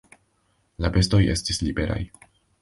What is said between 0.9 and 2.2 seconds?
bestoj estis liberaj.